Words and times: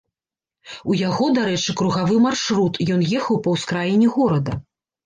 У 0.91 0.95
яго, 1.01 1.27
дарэчы, 1.37 1.75
кругавы 1.83 2.17
маршрут, 2.27 2.83
ён 2.97 3.07
ехаў 3.21 3.35
па 3.47 3.59
ўскраіне 3.59 4.07
горада. 4.19 4.63